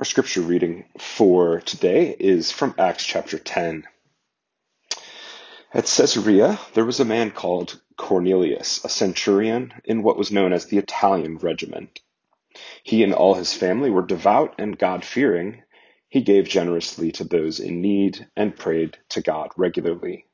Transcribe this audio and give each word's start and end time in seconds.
Our 0.00 0.06
scripture 0.06 0.40
reading 0.40 0.86
for 0.96 1.60
today 1.60 2.16
is 2.18 2.50
from 2.50 2.74
Acts 2.78 3.04
chapter 3.04 3.38
10. 3.38 3.84
At 5.74 5.84
Caesarea, 5.84 6.58
there 6.72 6.86
was 6.86 7.00
a 7.00 7.04
man 7.04 7.32
called 7.32 7.78
Cornelius, 7.98 8.82
a 8.82 8.88
centurion 8.88 9.74
in 9.84 10.02
what 10.02 10.16
was 10.16 10.32
known 10.32 10.54
as 10.54 10.64
the 10.64 10.78
Italian 10.78 11.36
regiment. 11.36 12.00
He 12.82 13.04
and 13.04 13.12
all 13.12 13.34
his 13.34 13.52
family 13.52 13.90
were 13.90 14.00
devout 14.00 14.54
and 14.58 14.78
God 14.78 15.04
fearing. 15.04 15.64
He 16.08 16.22
gave 16.22 16.48
generously 16.48 17.12
to 17.12 17.24
those 17.24 17.60
in 17.60 17.82
need 17.82 18.26
and 18.34 18.56
prayed 18.56 18.96
to 19.10 19.20
God 19.20 19.50
regularly. 19.58 20.24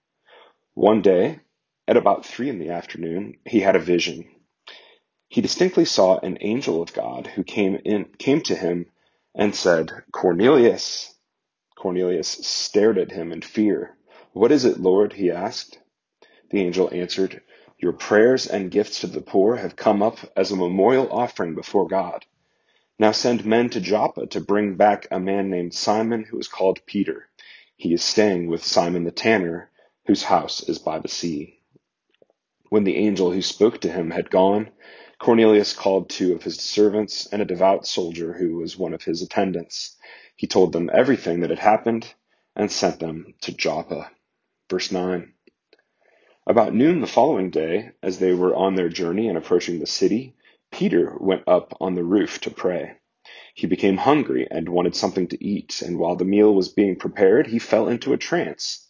One 0.75 1.03
day, 1.03 1.41
at 1.89 1.97
about 1.97 2.25
three 2.25 2.51
in 2.51 2.61
the 2.61 2.71
afternoon, 2.71 3.39
he 3.45 3.59
had 3.59 3.75
a 3.75 3.81
vision. 3.81 4.29
He 5.27 5.41
distinctly 5.41 5.87
saw 5.87 6.21
an 6.21 6.39
angel 6.41 6.81
of 6.81 6.95
God 6.95 7.27
who 7.27 7.43
came 7.43 7.81
in, 7.85 8.05
came 8.17 8.43
to 8.43 8.55
him 8.55 8.87
and 9.37 9.55
said, 9.55 9.93
Cornelius. 10.13 11.15
Cornelius 11.77 12.29
stared 12.29 12.99
at 12.99 13.13
him 13.13 13.33
in 13.33 13.43
fear. 13.43 13.97
What 14.33 14.51
is 14.53 14.65
it, 14.65 14.81
Lord? 14.81 15.13
he 15.13 15.31
asked. 15.31 15.79
The 16.51 16.61
angel 16.61 16.89
answered, 16.93 17.43
Your 17.79 17.93
prayers 17.93 18.47
and 18.47 18.71
gifts 18.71 19.01
to 19.01 19.09
the 19.09 19.21
poor 19.21 19.57
have 19.57 19.77
come 19.77 20.03
up 20.03 20.19
as 20.37 20.51
a 20.51 20.57
memorial 20.57 21.13
offering 21.13 21.55
before 21.55 21.87
God. 21.87 22.25
Now 22.99 23.13
send 23.13 23.45
men 23.45 23.69
to 23.71 23.81
Joppa 23.81 24.27
to 24.29 24.41
bring 24.41 24.77
back 24.77 25.07
a 25.11 25.21
man 25.21 25.51
named 25.51 25.75
Simon 25.75 26.25
who 26.25 26.39
is 26.39 26.49
called 26.49 26.87
Peter. 26.87 27.29
He 27.77 27.93
is 27.93 28.03
staying 28.03 28.47
with 28.49 28.65
Simon 28.65 29.05
the 29.05 29.11
tanner, 29.11 29.71
whose 30.07 30.25
house 30.25 30.63
is 30.63 30.79
by 30.79 30.99
the 30.99 31.09
sea. 31.09 31.61
When 32.71 32.85
the 32.85 32.97
angel 32.97 33.33
who 33.33 33.43
spoke 33.43 33.81
to 33.83 33.93
him 33.93 34.11
had 34.11 34.31
gone, 34.31 34.71
Cornelius 35.19 35.73
called 35.73 36.11
two 36.11 36.35
of 36.35 36.43
his 36.43 36.61
servants 36.61 37.27
and 37.27 37.41
a 37.41 37.47
devout 37.47 37.87
soldier 37.87 38.35
who 38.35 38.57
was 38.57 38.77
one 38.77 38.93
of 38.93 39.03
his 39.03 39.23
attendants. 39.23 39.97
He 40.37 40.47
told 40.47 40.73
them 40.73 40.91
everything 40.93 41.41
that 41.41 41.51
had 41.51 41.59
happened 41.59 42.13
and 42.55 42.71
sent 42.71 43.01
them 43.01 43.35
to 43.41 43.53
Joppa. 43.53 44.11
Verse 44.69 44.93
9. 44.93 45.33
About 46.47 46.75
noon 46.75 47.01
the 47.01 47.07
following 47.07 47.51
day, 47.51 47.93
as 48.03 48.19
they 48.19 48.35
were 48.35 48.55
on 48.55 48.75
their 48.75 48.91
journey 48.91 49.27
and 49.27 49.39
approaching 49.39 49.81
the 49.81 49.87
city, 49.87 50.35
Peter 50.71 51.17
went 51.19 51.45
up 51.47 51.75
on 51.81 51.95
the 51.95 52.05
roof 52.05 52.39
to 52.43 52.51
pray. 52.51 52.93
He 53.55 53.67
became 53.67 53.97
hungry 53.97 54.47
and 54.51 54.69
wanted 54.69 54.95
something 54.95 55.29
to 55.29 55.43
eat, 55.45 55.81
and 55.81 55.99
while 55.99 56.17
the 56.17 56.27
meal 56.27 56.55
was 56.55 56.69
being 56.69 56.95
prepared, 56.97 57.47
he 57.47 57.59
fell 57.59 57.89
into 57.89 58.13
a 58.13 58.19
trance. 58.19 58.87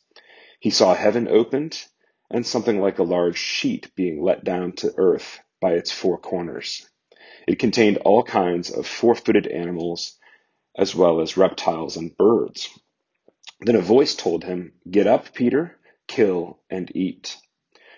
He 0.58 0.70
saw 0.70 0.94
heaven 0.94 1.28
opened 1.28 1.84
and 2.28 2.44
something 2.44 2.80
like 2.80 2.98
a 2.98 3.04
large 3.04 3.38
sheet 3.38 3.94
being 3.94 4.20
let 4.20 4.42
down 4.42 4.72
to 4.72 4.92
earth 4.96 5.38
by 5.60 5.72
its 5.72 5.90
four 5.90 6.18
corners. 6.18 6.88
It 7.46 7.58
contained 7.58 7.98
all 7.98 8.22
kinds 8.22 8.70
of 8.70 8.86
four-footed 8.86 9.46
animals, 9.46 10.18
as 10.76 10.94
well 10.94 11.20
as 11.20 11.36
reptiles 11.36 11.96
and 11.96 12.16
birds. 12.16 12.68
Then 13.60 13.76
a 13.76 13.80
voice 13.80 14.14
told 14.14 14.44
him, 14.44 14.74
Get 14.90 15.06
up, 15.06 15.32
Peter, 15.32 15.78
kill 16.06 16.60
and 16.68 16.94
eat. 16.94 17.36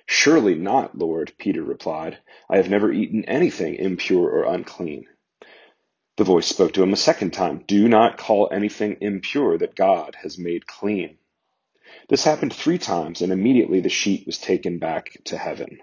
Surely 0.06 0.54
not, 0.54 0.96
Lord, 0.96 1.32
Peter 1.38 1.62
replied. 1.62 2.18
I 2.48 2.56
have 2.56 2.70
never 2.70 2.92
eaten 2.92 3.24
anything 3.24 3.74
impure 3.74 4.30
or 4.30 4.44
unclean. 4.44 5.06
The 6.16 6.24
voice 6.24 6.46
spoke 6.46 6.72
to 6.74 6.82
him 6.82 6.92
a 6.92 6.96
second 6.96 7.32
time, 7.32 7.64
Do 7.66 7.88
not 7.88 8.18
call 8.18 8.48
anything 8.50 8.96
impure 9.00 9.58
that 9.58 9.74
God 9.76 10.16
has 10.22 10.38
made 10.38 10.66
clean. 10.66 11.18
This 12.08 12.24
happened 12.24 12.52
three 12.52 12.78
times, 12.78 13.22
and 13.22 13.32
immediately 13.32 13.80
the 13.80 13.88
sheet 13.88 14.26
was 14.26 14.38
taken 14.38 14.78
back 14.78 15.18
to 15.24 15.36
heaven. 15.36 15.78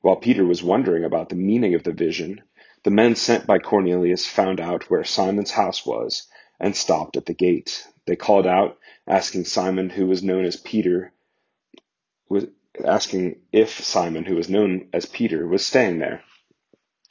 While 0.00 0.16
Peter 0.16 0.44
was 0.44 0.62
wondering 0.62 1.04
about 1.04 1.28
the 1.28 1.36
meaning 1.36 1.74
of 1.74 1.82
the 1.82 1.92
vision, 1.92 2.42
the 2.84 2.90
men 2.90 3.16
sent 3.16 3.46
by 3.46 3.58
Cornelius 3.58 4.26
found 4.26 4.60
out 4.60 4.88
where 4.90 5.04
Simon's 5.04 5.50
house 5.50 5.84
was 5.84 6.28
and 6.60 6.76
stopped 6.76 7.16
at 7.16 7.26
the 7.26 7.34
gate. 7.34 7.86
They 8.06 8.16
called 8.16 8.46
out, 8.46 8.78
asking 9.06 9.44
Simon, 9.44 9.90
who 9.90 10.06
was 10.06 10.22
known 10.22 10.44
as 10.44 10.56
Peter, 10.56 11.12
was 12.28 12.46
asking 12.84 13.40
if 13.52 13.80
Simon, 13.84 14.24
who 14.24 14.36
was 14.36 14.48
known 14.48 14.88
as 14.92 15.06
Peter, 15.06 15.46
was 15.46 15.66
staying 15.66 15.98
there. 15.98 16.22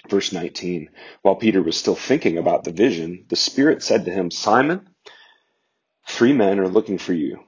Verse 0.10 0.32
19. 0.32 0.90
While 1.22 1.36
Peter 1.36 1.62
was 1.62 1.78
still 1.78 1.96
thinking 1.96 2.38
about 2.38 2.64
the 2.64 2.72
vision, 2.72 3.26
the 3.28 3.36
Spirit 3.36 3.84
said 3.84 4.06
to 4.06 4.12
him, 4.12 4.32
Simon, 4.32 4.88
three 6.08 6.34
men 6.34 6.60
are 6.60 6.70
looking 6.70 6.98
for 6.98 7.14
you. 7.14 7.44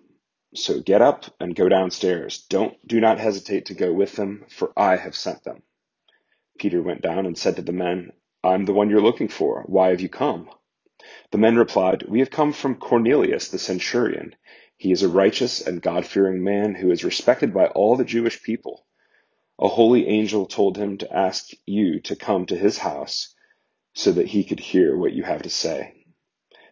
So 0.56 0.82
get 0.82 1.02
up 1.02 1.26
and 1.40 1.56
go 1.56 1.70
downstairs. 1.70 2.46
Don't, 2.50 2.76
do 2.88 3.00
not 3.00 3.20
hesitate 3.20 3.68
to 3.68 3.76
go 3.76 3.94
with 3.94 4.16
them, 4.16 4.46
for 4.50 4.74
I 4.78 4.98
have 4.98 5.16
sent 5.16 5.44
them. 5.44 5.64
Peter 6.60 6.82
went 6.82 7.02
down 7.02 7.26
and 7.26 7.38
said 7.38 7.56
to 7.58 7.62
the 7.62 7.74
men, 7.74 8.12
I'm 8.44 8.66
the 8.66 8.74
one 8.74 8.90
you're 8.90 9.02
looking 9.02 9.28
for. 9.28 9.64
Why 9.68 9.90
have 9.90 10.02
you 10.02 10.09
come? 10.09 10.50
The 11.32 11.38
men 11.38 11.58
replied, 11.58 12.04
We 12.08 12.20
have 12.20 12.32
come 12.32 12.54
from 12.54 12.76
Cornelius 12.76 13.50
the 13.50 13.59
centurion. 13.59 14.36
He 14.78 14.92
is 14.92 15.04
a 15.04 15.09
righteous 15.09 15.66
and 15.66 15.82
God 15.82 16.06
fearing 16.06 16.44
man 16.44 16.76
who 16.76 16.92
is 16.92 17.04
respected 17.04 17.54
by 17.54 17.68
all 17.68 17.96
the 17.98 18.06
Jewish 18.06 18.42
people. 18.42 18.86
A 19.59 19.68
holy 19.68 20.08
angel 20.08 20.46
told 20.48 20.78
him 20.78 20.98
to 21.00 21.14
ask 21.16 21.50
you 21.66 22.00
to 22.02 22.16
come 22.16 22.46
to 22.48 22.58
his 22.58 22.80
house 22.80 23.36
so 23.94 24.12
that 24.14 24.28
he 24.28 24.44
could 24.44 24.59
hear 24.59 24.98
what 24.98 25.14
you 25.14 25.24
have 25.24 25.44
to 25.44 25.50
say. 25.50 26.06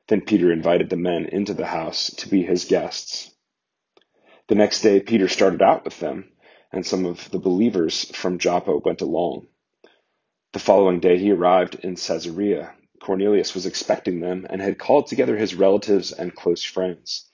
Then 0.08 0.22
Peter 0.22 0.52
invited 0.52 0.90
the 0.90 0.98
men 0.98 1.26
into 1.26 1.54
the 1.54 1.66
house 1.68 2.12
to 2.18 2.30
be 2.30 2.44
his 2.44 2.66
guests. 2.66 3.34
The 4.47 4.56
next 4.56 4.81
day, 4.81 5.02
Peter 5.02 5.28
started 5.28 5.62
out 5.62 5.84
with 5.84 6.00
them, 6.00 6.31
and 6.72 6.85
some 6.85 7.06
of 7.06 7.30
the 7.31 7.40
believers 7.40 8.06
from 8.16 8.40
Joppa 8.40 8.78
went 8.78 9.02
along. 9.02 9.47
The 10.53 10.59
following 10.59 11.02
day, 11.02 11.18
he 11.18 11.31
arrived 11.31 11.75
in 11.75 11.96
Caesarea. 11.96 12.74
Cornelius 13.02 13.53
was 13.53 13.66
expecting 13.66 14.22
them 14.22 14.47
and 14.50 14.62
had 14.62 14.80
called 14.80 15.07
together 15.07 15.36
his 15.36 15.53
relatives 15.53 16.13
and 16.13 16.34
close 16.34 16.63
friends. 16.63 17.30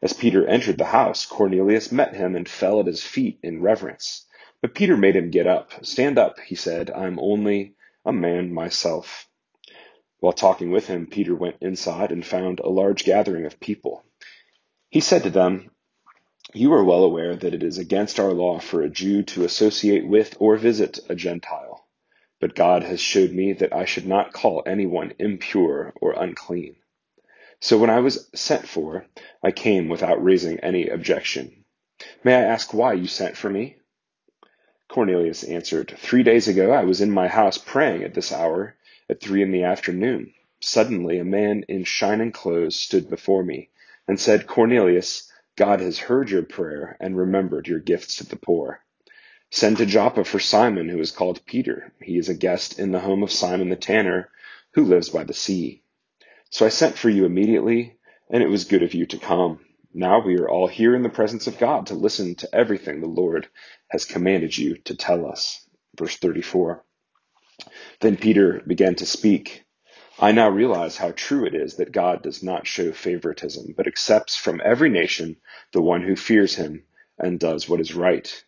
As 0.00 0.14
Peter 0.14 0.46
entered 0.46 0.78
the 0.78 0.86
house, 0.86 1.26
Cornelius 1.26 1.92
met 1.92 2.14
him 2.14 2.34
and 2.34 2.48
fell 2.48 2.80
at 2.80 2.86
his 2.86 3.02
feet 3.02 3.38
in 3.42 3.60
reverence. 3.60 4.26
But 4.62 4.74
Peter 4.74 4.96
made 4.96 5.16
him 5.16 5.30
get 5.30 5.46
up. 5.46 5.84
Stand 5.84 6.18
up, 6.18 6.40
he 6.40 6.54
said. 6.54 6.90
I 6.90 7.06
am 7.06 7.18
only 7.18 7.74
a 8.06 8.12
man 8.12 8.52
myself. 8.52 9.28
While 10.20 10.32
talking 10.32 10.70
with 10.70 10.86
him, 10.86 11.06
Peter 11.06 11.34
went 11.34 11.56
inside 11.60 12.10
and 12.10 12.24
found 12.24 12.60
a 12.60 12.70
large 12.70 13.04
gathering 13.04 13.44
of 13.44 13.60
people. 13.60 14.02
He 14.88 15.00
said 15.00 15.24
to 15.24 15.30
them, 15.30 15.70
you 16.54 16.72
are 16.72 16.84
well 16.84 17.02
aware 17.02 17.34
that 17.34 17.52
it 17.52 17.64
is 17.64 17.78
against 17.78 18.20
our 18.20 18.32
law 18.32 18.60
for 18.60 18.80
a 18.82 18.88
Jew 18.88 19.24
to 19.24 19.44
associate 19.44 20.06
with 20.06 20.36
or 20.38 20.56
visit 20.56 21.00
a 21.08 21.14
Gentile. 21.16 21.84
But 22.40 22.54
God 22.54 22.84
has 22.84 23.00
showed 23.00 23.32
me 23.32 23.52
that 23.54 23.72
I 23.74 23.84
should 23.84 24.06
not 24.06 24.32
call 24.32 24.62
anyone 24.64 25.14
impure 25.18 25.92
or 26.00 26.12
unclean. 26.12 26.76
So 27.60 27.76
when 27.78 27.90
I 27.90 27.98
was 28.00 28.28
sent 28.34 28.68
for, 28.68 29.06
I 29.42 29.50
came 29.50 29.88
without 29.88 30.22
raising 30.22 30.60
any 30.60 30.88
objection. 30.88 31.64
May 32.22 32.34
I 32.34 32.42
ask 32.42 32.72
why 32.72 32.92
you 32.92 33.08
sent 33.08 33.36
for 33.36 33.50
me? 33.50 33.76
Cornelius 34.88 35.42
answered, 35.42 35.94
Three 35.98 36.22
days 36.22 36.46
ago 36.46 36.70
I 36.70 36.84
was 36.84 37.00
in 37.00 37.10
my 37.10 37.26
house 37.26 37.58
praying 37.58 38.04
at 38.04 38.14
this 38.14 38.30
hour, 38.30 38.76
at 39.10 39.20
three 39.20 39.42
in 39.42 39.50
the 39.50 39.64
afternoon. 39.64 40.32
Suddenly 40.60 41.18
a 41.18 41.24
man 41.24 41.64
in 41.68 41.82
shining 41.82 42.30
clothes 42.30 42.76
stood 42.76 43.10
before 43.10 43.42
me 43.42 43.70
and 44.06 44.20
said, 44.20 44.46
Cornelius, 44.46 45.30
God 45.56 45.80
has 45.80 45.98
heard 45.98 46.30
your 46.30 46.42
prayer 46.42 46.96
and 47.00 47.16
remembered 47.16 47.68
your 47.68 47.80
gifts 47.80 48.16
to 48.16 48.26
the 48.26 48.36
poor. 48.36 48.80
Send 49.50 49.78
to 49.78 49.86
Joppa 49.86 50.24
for 50.24 50.40
Simon, 50.40 50.88
who 50.88 51.00
is 51.00 51.12
called 51.12 51.44
Peter. 51.46 51.92
He 52.02 52.18
is 52.18 52.28
a 52.28 52.34
guest 52.34 52.78
in 52.78 52.92
the 52.92 53.00
home 53.00 53.22
of 53.22 53.32
Simon 53.32 53.68
the 53.70 53.76
tanner, 53.76 54.30
who 54.74 54.84
lives 54.84 55.10
by 55.10 55.24
the 55.24 55.34
sea. 55.34 55.82
So 56.50 56.66
I 56.66 56.70
sent 56.70 56.98
for 56.98 57.10
you 57.10 57.24
immediately, 57.24 57.96
and 58.30 58.42
it 58.42 58.48
was 58.48 58.64
good 58.64 58.82
of 58.82 58.94
you 58.94 59.06
to 59.06 59.18
come. 59.18 59.60
Now 59.94 60.24
we 60.24 60.38
are 60.38 60.48
all 60.48 60.68
here 60.68 60.94
in 60.96 61.02
the 61.02 61.08
presence 61.08 61.46
of 61.46 61.58
God 61.58 61.86
to 61.88 61.94
listen 61.94 62.34
to 62.36 62.54
everything 62.54 63.00
the 63.00 63.08
Lord 63.08 63.48
has 63.90 64.04
commanded 64.04 64.56
you 64.56 64.76
to 64.84 64.96
tell 64.96 65.26
us. 65.26 65.66
Verse 65.98 66.16
34. 66.16 66.84
Then 68.00 68.16
Peter 68.18 68.62
began 68.66 68.96
to 68.96 69.06
speak. 69.06 69.63
I 70.18 70.32
now 70.32 70.48
realize 70.48 70.96
how 70.96 71.12
true 71.12 71.46
it 71.46 71.54
is 71.54 71.76
that 71.76 71.92
God 71.92 72.22
does 72.22 72.42
not 72.42 72.66
show 72.66 72.92
favoritism, 72.92 73.74
but 73.76 73.86
accepts 73.88 74.36
from 74.36 74.62
every 74.64 74.90
nation 74.90 75.36
the 75.72 75.82
one 75.82 76.02
who 76.02 76.16
fears 76.16 76.56
him 76.56 76.84
and 77.18 77.38
does 77.40 77.68
what 77.68 77.80
is 77.80 77.94
right. 77.94 78.44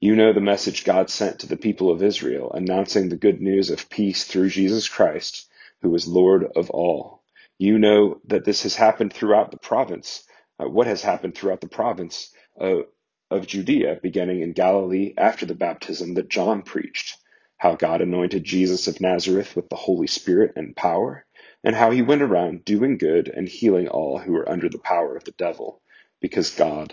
You 0.00 0.16
know 0.16 0.32
the 0.32 0.40
message 0.40 0.84
God 0.84 1.10
sent 1.10 1.40
to 1.40 1.48
the 1.48 1.58
people 1.58 1.90
of 1.90 2.04
Israel, 2.04 2.52
announcing 2.54 3.10
the 3.10 3.16
good 3.16 3.42
news 3.42 3.70
of 3.70 3.90
peace 3.90 4.24
through 4.26 4.50
Jesus 4.50 4.88
Christ, 4.88 5.50
who 5.82 5.94
is 5.96 6.06
Lord 6.08 6.44
of 6.56 6.70
all. 6.70 7.22
You 7.58 7.80
know 7.80 8.20
that 8.26 8.44
this 8.46 8.62
has 8.64 8.76
happened 8.76 9.12
throughout 9.12 9.50
the 9.50 9.58
province, 9.58 10.24
uh, 10.60 10.68
what 10.68 10.86
has 10.86 11.02
happened 11.02 11.34
throughout 11.34 11.62
the 11.62 11.68
province 11.68 12.32
of, 12.56 12.86
of 13.32 13.48
Judea, 13.48 14.00
beginning 14.02 14.42
in 14.42 14.52
Galilee 14.52 15.14
after 15.18 15.46
the 15.46 15.56
baptism 15.56 16.14
that 16.14 16.30
John 16.30 16.62
preached 16.62 17.18
how 17.62 17.76
God 17.76 18.00
anointed 18.02 18.42
Jesus 18.42 18.88
of 18.88 19.00
Nazareth 19.00 19.54
with 19.54 19.68
the 19.68 19.76
Holy 19.76 20.08
Spirit 20.08 20.54
and 20.56 20.74
power, 20.74 21.24
and 21.62 21.76
how 21.76 21.92
he 21.92 22.02
went 22.02 22.20
around 22.20 22.64
doing 22.64 22.98
good 22.98 23.28
and 23.28 23.48
healing 23.48 23.86
all 23.86 24.18
who 24.18 24.32
were 24.32 24.48
under 24.48 24.68
the 24.68 24.80
power 24.80 25.16
of 25.16 25.22
the 25.22 25.30
devil, 25.38 25.80
because 26.20 26.50
God 26.50 26.92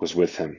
was 0.00 0.16
with 0.16 0.36
him. 0.36 0.58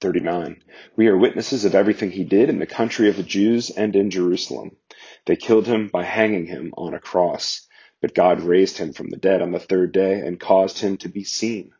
39. 0.00 0.62
We 0.96 1.08
are 1.08 1.18
witnesses 1.18 1.66
of 1.66 1.74
everything 1.74 2.10
he 2.10 2.24
did 2.24 2.48
in 2.48 2.58
the 2.58 2.64
country 2.64 3.10
of 3.10 3.18
the 3.18 3.22
Jews 3.22 3.68
and 3.68 3.94
in 3.94 4.08
Jerusalem. 4.08 4.78
They 5.26 5.36
killed 5.36 5.66
him 5.66 5.88
by 5.88 6.04
hanging 6.04 6.46
him 6.46 6.72
on 6.78 6.94
a 6.94 7.00
cross, 7.00 7.68
But 8.00 8.14
God 8.14 8.40
raised 8.40 8.78
him 8.78 8.94
from 8.94 9.10
the 9.10 9.18
dead 9.18 9.42
on 9.42 9.52
the 9.52 9.60
third 9.60 9.92
day 9.92 10.20
and 10.20 10.40
caused 10.40 10.78
him 10.78 10.96
to 10.98 11.10
be 11.10 11.24
seen. 11.24 11.72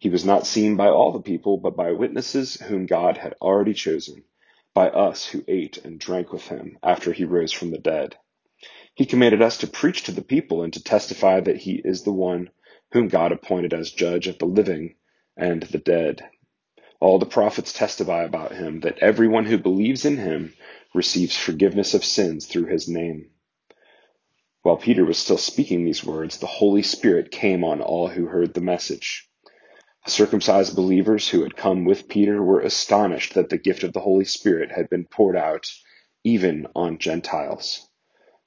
He 0.00 0.08
was 0.08 0.24
not 0.24 0.48
seen 0.48 0.74
by 0.74 0.88
all 0.88 1.12
the 1.12 1.22
people, 1.22 1.58
but 1.58 1.76
by 1.76 1.92
witnesses 1.92 2.60
whom 2.60 2.86
God 2.86 3.16
had 3.16 3.36
already 3.40 3.74
chosen, 3.74 4.24
by 4.74 4.88
us 4.88 5.26
who 5.26 5.44
ate 5.48 5.78
and 5.78 5.98
drank 5.98 6.32
with 6.32 6.48
him 6.48 6.78
after 6.82 7.12
he 7.12 7.24
rose 7.24 7.52
from 7.52 7.70
the 7.70 7.78
dead. 7.78 8.16
He 8.94 9.06
commanded 9.06 9.42
us 9.42 9.58
to 9.58 9.66
preach 9.66 10.04
to 10.04 10.12
the 10.12 10.22
people 10.22 10.62
and 10.62 10.72
to 10.74 10.82
testify 10.82 11.40
that 11.40 11.58
he 11.58 11.80
is 11.84 12.02
the 12.02 12.12
one 12.12 12.50
whom 12.92 13.08
God 13.08 13.32
appointed 13.32 13.72
as 13.74 13.90
judge 13.90 14.26
of 14.26 14.38
the 14.38 14.46
living 14.46 14.96
and 15.36 15.62
the 15.62 15.78
dead. 15.78 16.22
All 17.00 17.18
the 17.18 17.26
prophets 17.26 17.72
testify 17.72 18.22
about 18.22 18.52
him 18.54 18.80
that 18.80 18.98
everyone 18.98 19.46
who 19.46 19.58
believes 19.58 20.04
in 20.04 20.18
him 20.18 20.54
receives 20.94 21.36
forgiveness 21.36 21.94
of 21.94 22.04
sins 22.04 22.46
through 22.46 22.66
his 22.66 22.88
name. 22.88 23.30
While 24.62 24.76
Peter 24.76 25.04
was 25.04 25.18
still 25.18 25.38
speaking 25.38 25.84
these 25.84 26.04
words, 26.04 26.38
the 26.38 26.46
Holy 26.46 26.82
Spirit 26.82 27.32
came 27.32 27.64
on 27.64 27.80
all 27.80 28.08
who 28.08 28.26
heard 28.26 28.54
the 28.54 28.60
message. 28.60 29.28
Circumcised 30.06 30.74
believers 30.74 31.28
who 31.28 31.44
had 31.44 31.56
come 31.56 31.84
with 31.84 32.08
Peter 32.08 32.42
were 32.42 32.60
astonished 32.60 33.34
that 33.34 33.50
the 33.50 33.58
gift 33.58 33.84
of 33.84 33.92
the 33.92 34.00
Holy 34.00 34.24
Spirit 34.24 34.72
had 34.72 34.90
been 34.90 35.04
poured 35.06 35.36
out 35.36 35.70
even 36.24 36.66
on 36.74 36.98
Gentiles, 36.98 37.88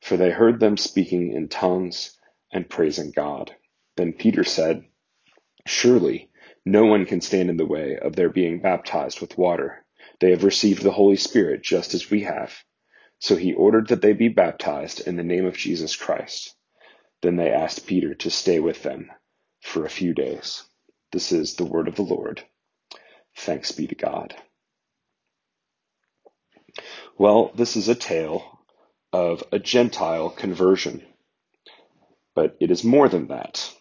for 0.02 0.18
they 0.18 0.32
heard 0.32 0.60
them 0.60 0.76
speaking 0.78 1.32
in 1.32 1.48
tongues 1.48 2.18
and 2.52 2.70
praising 2.70 3.12
God. 3.12 3.56
Then 3.96 4.14
Peter 4.14 4.44
said, 4.44 4.86
Surely 5.66 6.30
no 6.66 6.86
one 6.86 7.06
can 7.06 7.22
stand 7.22 7.50
in 7.50 7.58
the 7.58 7.66
way 7.66 7.98
of 7.98 8.16
their 8.18 8.30
being 8.30 8.60
baptized 8.60 9.22
with 9.22 9.38
water. 9.38 9.86
They 10.20 10.32
have 10.32 10.44
received 10.44 10.84
the 10.84 10.92
Holy 10.92 11.16
Spirit 11.16 11.64
just 11.64 11.94
as 11.94 12.12
we 12.12 12.24
have. 12.24 12.54
So 13.20 13.38
he 13.38 13.54
ordered 13.54 13.88
that 13.88 14.02
they 14.02 14.14
be 14.14 14.28
baptized 14.28 15.08
in 15.08 15.16
the 15.16 15.24
name 15.24 15.46
of 15.46 15.58
Jesus 15.58 15.96
Christ. 15.96 16.54
Then 17.22 17.38
they 17.38 17.50
asked 17.50 17.88
Peter 17.88 18.14
to 18.16 18.30
stay 18.30 18.60
with 18.60 18.84
them 18.84 19.10
for 19.62 19.86
a 19.86 19.90
few 19.90 20.14
days. 20.14 20.64
This 21.16 21.32
is 21.32 21.56
the 21.56 21.64
word 21.64 21.88
of 21.88 21.96
the 21.96 22.02
Lord. 22.02 22.44
Thanks 23.38 23.72
be 23.72 23.88
to 23.88 23.96
God. 23.96 24.36
Well, 27.18 27.54
this 27.56 27.78
is 27.78 27.88
a 27.88 27.96
tale 27.96 28.60
of 29.14 29.42
a 29.54 29.58
Gentile 29.58 30.30
conversion, 30.30 31.02
but 32.36 32.58
it 32.60 32.70
is 32.70 32.84
more 32.84 33.08
than 33.08 33.30
that. 33.30 33.74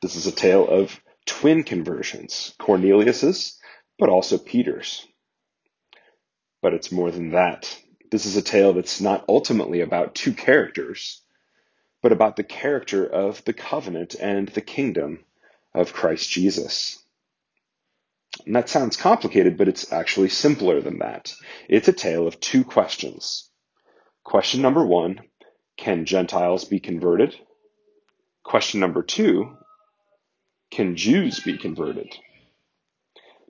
This 0.00 0.16
is 0.16 0.26
a 0.26 0.32
tale 0.32 0.66
of 0.66 0.98
twin 1.26 1.64
conversions, 1.64 2.54
Cornelius's, 2.58 3.60
but 3.98 4.08
also 4.08 4.38
Peter's. 4.38 5.06
But 6.62 6.72
it's 6.72 6.90
more 6.90 7.10
than 7.10 7.32
that. 7.32 7.78
This 8.10 8.24
is 8.24 8.38
a 8.38 8.42
tale 8.42 8.72
that's 8.72 9.02
not 9.02 9.26
ultimately 9.28 9.82
about 9.82 10.14
two 10.14 10.32
characters, 10.32 11.20
but 12.02 12.12
about 12.12 12.36
the 12.36 12.42
character 12.42 13.06
of 13.06 13.44
the 13.44 13.52
covenant 13.52 14.16
and 14.18 14.48
the 14.48 14.62
kingdom 14.62 15.26
of 15.74 15.92
Christ 15.92 16.30
Jesus. 16.30 17.02
And 18.46 18.56
that 18.56 18.68
sounds 18.68 18.96
complicated, 18.96 19.56
but 19.56 19.68
it's 19.68 19.92
actually 19.92 20.28
simpler 20.28 20.80
than 20.80 20.98
that. 20.98 21.34
It's 21.68 21.88
a 21.88 21.92
tale 21.92 22.26
of 22.26 22.40
two 22.40 22.64
questions. 22.64 23.48
Question 24.24 24.62
number 24.62 24.84
one, 24.84 25.20
can 25.76 26.04
Gentiles 26.04 26.64
be 26.64 26.80
converted? 26.80 27.36
Question 28.42 28.80
number 28.80 29.02
two, 29.02 29.56
can 30.70 30.96
Jews 30.96 31.40
be 31.40 31.56
converted? 31.56 32.14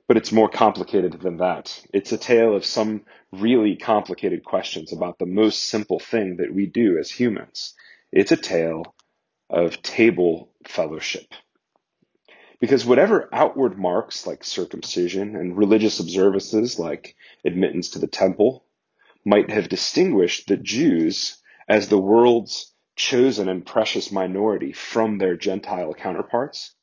But 0.07 0.17
it's 0.17 0.31
more 0.31 0.49
complicated 0.49 1.19
than 1.19 1.37
that. 1.37 1.83
It's 1.93 2.11
a 2.11 2.17
tale 2.17 2.55
of 2.55 2.65
some 2.65 3.01
really 3.31 3.75
complicated 3.75 4.43
questions 4.43 4.93
about 4.93 5.17
the 5.17 5.25
most 5.25 5.63
simple 5.65 5.99
thing 5.99 6.37
that 6.37 6.53
we 6.53 6.67
do 6.67 6.97
as 6.99 7.09
humans. 7.09 7.73
It's 8.11 8.31
a 8.31 8.37
tale 8.37 8.95
of 9.49 9.81
table 9.81 10.51
fellowship. 10.67 11.25
Because 12.59 12.85
whatever 12.85 13.29
outward 13.33 13.77
marks 13.77 14.25
like 14.25 14.43
circumcision 14.43 15.35
and 15.35 15.57
religious 15.57 15.99
observances 15.99 16.79
like 16.79 17.15
admittance 17.43 17.89
to 17.89 17.99
the 17.99 18.07
temple 18.07 18.65
might 19.25 19.49
have 19.51 19.69
distinguished 19.69 20.47
the 20.47 20.57
Jews 20.57 21.41
as 21.67 21.89
the 21.89 21.97
world's 21.97 22.73
chosen 22.95 23.49
and 23.49 23.65
precious 23.65 24.11
minority 24.11 24.71
from 24.71 25.17
their 25.17 25.35
Gentile 25.35 25.93
counterparts, 25.93 26.75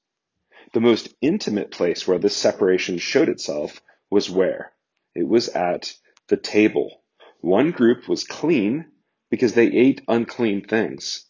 the 0.72 0.80
most 0.80 1.14
intimate 1.20 1.70
place 1.70 2.06
where 2.06 2.18
this 2.18 2.36
separation 2.36 2.98
showed 2.98 3.28
itself 3.28 3.80
was 4.10 4.28
where? 4.28 4.72
It 5.14 5.26
was 5.26 5.48
at 5.48 5.94
the 6.28 6.36
table. 6.36 7.02
One 7.40 7.70
group 7.70 8.08
was 8.08 8.24
clean 8.24 8.86
because 9.30 9.54
they 9.54 9.66
ate 9.66 10.02
unclean 10.08 10.66
things. 10.66 11.26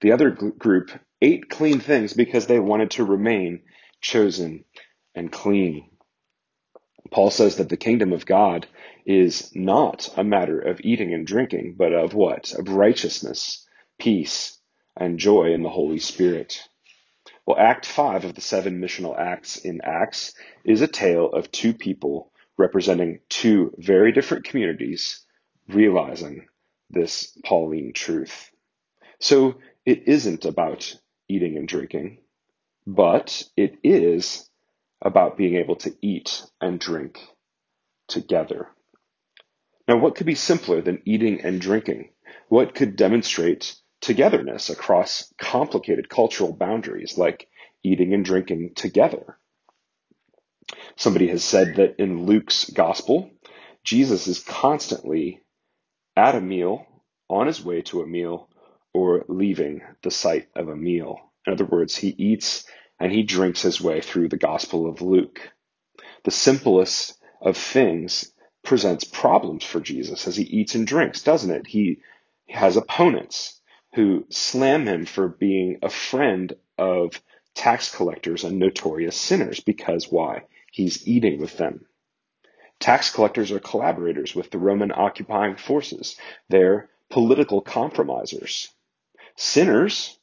The 0.00 0.12
other 0.12 0.30
group 0.30 0.90
ate 1.20 1.48
clean 1.48 1.80
things 1.80 2.12
because 2.12 2.46
they 2.46 2.58
wanted 2.58 2.92
to 2.92 3.04
remain 3.04 3.62
chosen 4.02 4.64
and 5.14 5.32
clean. 5.32 5.90
Paul 7.10 7.30
says 7.30 7.56
that 7.56 7.68
the 7.68 7.76
kingdom 7.76 8.12
of 8.12 8.26
God 8.26 8.66
is 9.06 9.54
not 9.54 10.12
a 10.16 10.24
matter 10.24 10.60
of 10.60 10.80
eating 10.82 11.14
and 11.14 11.26
drinking, 11.26 11.76
but 11.78 11.92
of 11.92 12.14
what? 12.14 12.52
Of 12.52 12.68
righteousness, 12.68 13.66
peace, 13.98 14.58
and 14.96 15.18
joy 15.18 15.52
in 15.54 15.62
the 15.62 15.70
Holy 15.70 15.98
Spirit. 15.98 16.62
Well, 17.46 17.58
Act 17.58 17.86
5 17.86 18.24
of 18.24 18.34
the 18.34 18.40
seven 18.40 18.80
missional 18.80 19.18
acts 19.18 19.56
in 19.56 19.80
Acts 19.82 20.34
is 20.64 20.80
a 20.80 20.86
tale 20.88 21.26
of 21.26 21.50
two 21.50 21.74
people 21.74 22.32
representing 22.56 23.20
two 23.28 23.74
very 23.78 24.12
different 24.12 24.44
communities 24.44 25.26
realizing 25.68 26.46
this 26.90 27.36
Pauline 27.44 27.92
truth. 27.94 28.50
So 29.20 29.56
it 29.84 30.06
isn't 30.06 30.44
about 30.44 30.94
eating 31.28 31.56
and 31.56 31.66
drinking, 31.66 32.21
but 32.86 33.42
it 33.56 33.78
is 33.82 34.48
about 35.00 35.36
being 35.36 35.56
able 35.56 35.76
to 35.76 35.94
eat 36.00 36.44
and 36.60 36.78
drink 36.78 37.20
together. 38.08 38.68
Now, 39.88 39.98
what 39.98 40.14
could 40.14 40.26
be 40.26 40.34
simpler 40.34 40.80
than 40.80 41.02
eating 41.04 41.40
and 41.42 41.60
drinking? 41.60 42.10
What 42.48 42.74
could 42.74 42.96
demonstrate 42.96 43.74
togetherness 44.02 44.68
across 44.68 45.32
complicated 45.38 46.08
cultural 46.10 46.52
boundaries 46.52 47.16
like 47.16 47.48
eating 47.82 48.12
and 48.12 48.24
drinking 48.24 48.72
together. 48.74 49.38
Somebody 50.96 51.28
has 51.28 51.42
said 51.42 51.76
that 51.76 51.96
in 51.98 52.26
Luke's 52.26 52.68
gospel, 52.70 53.30
Jesus 53.84 54.26
is 54.26 54.40
constantly 54.40 55.40
at 56.16 56.34
a 56.34 56.40
meal, 56.40 56.86
on 57.28 57.46
his 57.46 57.64
way 57.64 57.80
to 57.82 58.02
a 58.02 58.06
meal, 58.06 58.48
or 58.92 59.24
leaving 59.28 59.80
the 60.02 60.10
site 60.10 60.48
of 60.54 60.68
a 60.68 60.76
meal. 60.76 61.18
In 61.46 61.52
other 61.54 61.64
words, 61.64 61.96
he 61.96 62.08
eats 62.08 62.64
and 63.02 63.10
he 63.10 63.24
drinks 63.24 63.62
his 63.62 63.80
way 63.80 64.00
through 64.00 64.28
the 64.28 64.36
gospel 64.36 64.86
of 64.86 65.02
Luke. 65.02 65.50
The 66.22 66.30
simplest 66.30 67.18
of 67.40 67.56
things 67.56 68.32
presents 68.62 69.02
problems 69.02 69.64
for 69.64 69.80
Jesus 69.80 70.28
as 70.28 70.36
he 70.36 70.44
eats 70.44 70.76
and 70.76 70.86
drinks, 70.86 71.20
doesn't 71.20 71.50
it? 71.50 71.66
He 71.66 71.98
has 72.48 72.76
opponents 72.76 73.60
who 73.96 74.24
slam 74.30 74.86
him 74.86 75.04
for 75.04 75.26
being 75.26 75.80
a 75.82 75.90
friend 75.90 76.54
of 76.78 77.20
tax 77.56 77.92
collectors 77.92 78.44
and 78.44 78.60
notorious 78.60 79.16
sinners 79.16 79.58
because 79.58 80.06
why? 80.08 80.42
He's 80.70 81.06
eating 81.08 81.40
with 81.40 81.56
them. 81.56 81.86
Tax 82.78 83.10
collectors 83.10 83.50
are 83.50 83.58
collaborators 83.58 84.36
with 84.36 84.52
the 84.52 84.58
Roman 84.58 84.92
occupying 84.92 85.56
forces. 85.56 86.16
They're 86.48 86.88
political 87.10 87.62
compromisers. 87.62 88.68
Sinners 89.34 90.20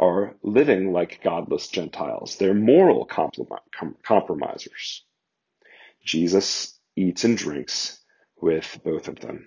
are 0.00 0.34
living 0.42 0.92
like 0.92 1.22
godless 1.22 1.68
Gentiles. 1.68 2.36
They're 2.36 2.54
moral 2.54 3.06
compromisers. 4.02 5.04
Jesus 6.02 6.78
eats 6.96 7.24
and 7.24 7.36
drinks 7.36 8.00
with 8.40 8.80
both 8.82 9.08
of 9.08 9.20
them. 9.20 9.46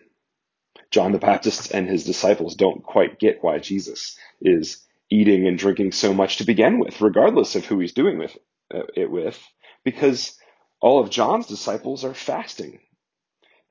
John 0.91 1.11
the 1.11 1.17
Baptist 1.17 1.71
and 1.73 1.89
his 1.89 2.03
disciples 2.03 2.55
don't 2.55 2.83
quite 2.83 3.19
get 3.19 3.43
why 3.43 3.57
Jesus 3.57 4.15
is 4.39 4.85
eating 5.09 5.47
and 5.47 5.57
drinking 5.57 5.91
so 5.91 6.13
much 6.13 6.37
to 6.37 6.45
begin 6.45 6.77
with, 6.77 7.01
regardless 7.01 7.55
of 7.55 7.65
who 7.65 7.79
he's 7.79 7.93
doing 7.93 8.19
with, 8.19 8.37
uh, 8.73 8.83
it 8.95 9.09
with, 9.09 9.41
because 9.83 10.37
all 10.79 10.99
of 10.99 11.09
John's 11.09 11.47
disciples 11.47 12.05
are 12.05 12.13
fasting. 12.13 12.79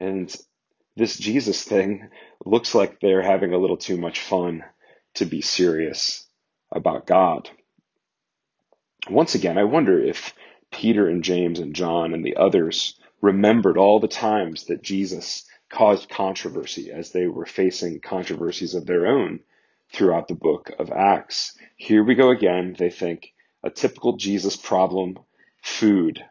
And 0.00 0.34
this 0.96 1.16
Jesus 1.16 1.62
thing 1.62 2.08
looks 2.44 2.74
like 2.74 2.98
they're 2.98 3.22
having 3.22 3.54
a 3.54 3.58
little 3.58 3.76
too 3.76 3.96
much 3.96 4.20
fun 4.20 4.64
to 5.14 5.24
be 5.24 5.42
serious 5.42 6.26
about 6.72 7.06
God. 7.06 7.50
Once 9.10 9.34
again, 9.34 9.58
I 9.58 9.64
wonder 9.64 10.00
if 10.00 10.34
Peter 10.70 11.08
and 11.08 11.22
James 11.22 11.58
and 11.58 11.74
John 11.74 12.14
and 12.14 12.24
the 12.24 12.36
others 12.36 12.98
remembered 13.20 13.76
all 13.76 14.00
the 14.00 14.08
times 14.08 14.66
that 14.66 14.82
Jesus 14.82 15.44
caused 15.70 16.08
controversy 16.08 16.90
as 16.90 17.12
they 17.12 17.26
were 17.26 17.46
facing 17.46 18.00
controversies 18.00 18.74
of 18.74 18.86
their 18.86 19.06
own 19.06 19.40
throughout 19.92 20.28
the 20.28 20.34
book 20.34 20.70
of 20.78 20.90
Acts. 20.90 21.56
Here 21.76 22.04
we 22.04 22.14
go 22.14 22.30
again. 22.30 22.74
They 22.78 22.90
think 22.90 23.32
a 23.62 23.70
typical 23.70 24.16
Jesus 24.16 24.56
problem, 24.56 25.18
food. 25.62 26.24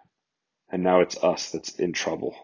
And 0.69 0.83
now 0.83 1.01
it's 1.01 1.21
us 1.24 1.51
that's 1.51 1.75
in 1.75 1.93
trouble. 1.93 2.36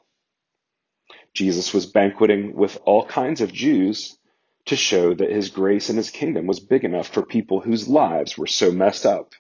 Jesus 1.34 1.74
was 1.74 1.86
banqueting 1.86 2.56
with 2.56 2.78
all 2.84 3.06
kinds 3.06 3.42
of 3.42 3.54
Jews 3.54 4.18
to 4.68 4.76
show 4.76 5.14
that 5.14 5.32
his 5.32 5.50
grace 5.50 5.90
and 5.90 5.98
his 5.98 6.10
kingdom 6.10 6.46
was 6.46 6.60
big 6.60 6.84
enough 6.84 7.08
for 7.08 7.24
people 7.24 7.60
whose 7.60 7.88
lives 7.88 8.38
were 8.38 8.48
so 8.48 8.72
messed 8.72 9.06
up 9.06 9.34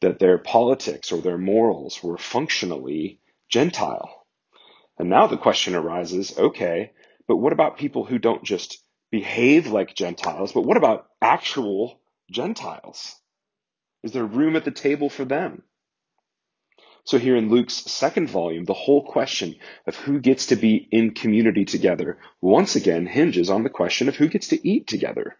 that 0.00 0.18
their 0.18 0.38
politics 0.38 1.10
or 1.12 1.20
their 1.20 1.38
morals 1.38 2.02
were 2.02 2.18
functionally 2.18 3.20
Gentile. 3.48 4.26
And 4.98 5.10
now 5.10 5.26
the 5.26 5.36
question 5.36 5.74
arises, 5.74 6.38
okay, 6.38 6.92
but 7.26 7.36
what 7.36 7.52
about 7.52 7.78
people 7.78 8.04
who 8.04 8.18
don't 8.18 8.44
just 8.44 8.82
behave 9.10 9.66
like 9.68 9.94
Gentiles, 9.94 10.52
but 10.52 10.62
what 10.62 10.76
about 10.76 11.06
actual 11.22 12.00
Gentiles? 12.30 13.16
Is 14.02 14.12
there 14.12 14.24
room 14.24 14.56
at 14.56 14.64
the 14.64 14.70
table 14.70 15.08
for 15.08 15.24
them? 15.24 15.62
So 17.08 17.16
here 17.18 17.36
in 17.36 17.48
Luke's 17.48 17.90
second 17.90 18.28
volume, 18.28 18.66
the 18.66 18.74
whole 18.74 19.02
question 19.02 19.54
of 19.86 19.96
who 19.96 20.20
gets 20.20 20.44
to 20.48 20.56
be 20.56 20.86
in 20.90 21.14
community 21.14 21.64
together 21.64 22.18
once 22.42 22.76
again 22.76 23.06
hinges 23.06 23.48
on 23.48 23.62
the 23.62 23.70
question 23.70 24.10
of 24.10 24.16
who 24.16 24.28
gets 24.28 24.48
to 24.48 24.68
eat 24.68 24.86
together. 24.86 25.38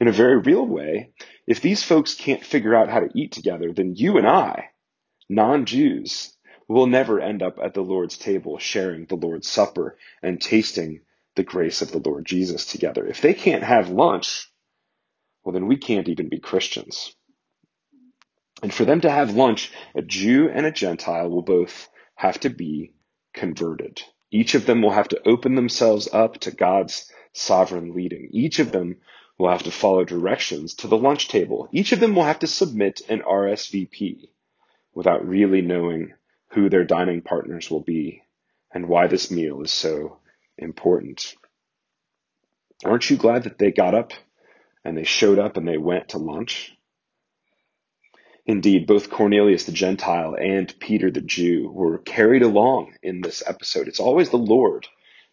In 0.00 0.08
a 0.08 0.12
very 0.12 0.38
real 0.38 0.66
way, 0.66 1.12
if 1.46 1.60
these 1.60 1.84
folks 1.84 2.14
can't 2.14 2.44
figure 2.44 2.74
out 2.74 2.88
how 2.88 2.98
to 2.98 3.10
eat 3.14 3.30
together, 3.30 3.72
then 3.72 3.94
you 3.94 4.18
and 4.18 4.26
I, 4.26 4.70
non-Jews, 5.28 6.36
will 6.66 6.88
never 6.88 7.20
end 7.20 7.40
up 7.40 7.60
at 7.62 7.74
the 7.74 7.84
Lord's 7.84 8.18
table 8.18 8.58
sharing 8.58 9.06
the 9.06 9.14
Lord's 9.14 9.48
supper 9.48 9.96
and 10.24 10.40
tasting 10.40 11.02
the 11.36 11.44
grace 11.44 11.82
of 11.82 11.92
the 11.92 12.02
Lord 12.04 12.26
Jesus 12.26 12.66
together. 12.66 13.06
If 13.06 13.20
they 13.20 13.34
can't 13.34 13.62
have 13.62 13.90
lunch, 13.90 14.50
well, 15.44 15.52
then 15.52 15.68
we 15.68 15.76
can't 15.76 16.08
even 16.08 16.28
be 16.28 16.40
Christians. 16.40 17.15
And 18.62 18.72
for 18.72 18.84
them 18.84 19.02
to 19.02 19.10
have 19.10 19.34
lunch, 19.34 19.70
a 19.94 20.02
Jew 20.02 20.48
and 20.48 20.64
a 20.64 20.72
Gentile 20.72 21.28
will 21.28 21.42
both 21.42 21.88
have 22.14 22.40
to 22.40 22.50
be 22.50 22.94
converted. 23.34 24.02
Each 24.30 24.54
of 24.54 24.66
them 24.66 24.82
will 24.82 24.92
have 24.92 25.08
to 25.08 25.28
open 25.28 25.54
themselves 25.54 26.08
up 26.12 26.38
to 26.40 26.50
God's 26.50 27.10
sovereign 27.32 27.94
leading. 27.94 28.28
Each 28.32 28.58
of 28.58 28.72
them 28.72 28.96
will 29.38 29.50
have 29.50 29.64
to 29.64 29.70
follow 29.70 30.04
directions 30.04 30.74
to 30.74 30.88
the 30.88 30.96
lunch 30.96 31.28
table. 31.28 31.68
Each 31.70 31.92
of 31.92 32.00
them 32.00 32.14
will 32.14 32.24
have 32.24 32.38
to 32.40 32.46
submit 32.46 33.02
an 33.08 33.20
RSVP 33.20 34.30
without 34.94 35.28
really 35.28 35.60
knowing 35.60 36.14
who 36.52 36.70
their 36.70 36.84
dining 36.84 37.20
partners 37.20 37.70
will 37.70 37.82
be 37.82 38.22
and 38.72 38.88
why 38.88 39.06
this 39.06 39.30
meal 39.30 39.62
is 39.62 39.70
so 39.70 40.18
important. 40.56 41.34
Aren't 42.84 43.10
you 43.10 43.16
glad 43.16 43.44
that 43.44 43.58
they 43.58 43.72
got 43.72 43.94
up 43.94 44.12
and 44.84 44.96
they 44.96 45.04
showed 45.04 45.38
up 45.38 45.56
and 45.56 45.68
they 45.68 45.78
went 45.78 46.10
to 46.10 46.18
lunch? 46.18 46.75
Indeed, 48.48 48.86
both 48.86 49.10
Cornelius 49.10 49.64
the 49.64 49.72
Gentile 49.72 50.36
and 50.40 50.72
Peter 50.78 51.10
the 51.10 51.20
Jew 51.20 51.68
were 51.68 51.98
carried 51.98 52.42
along 52.42 52.94
in 53.02 53.20
this 53.20 53.42
episode. 53.44 53.88
It's 53.88 53.98
always 53.98 54.30
the 54.30 54.36
Lord 54.36 54.86